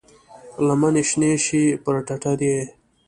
[0.65, 2.59] لمنې شنې شي پر ټټر یې،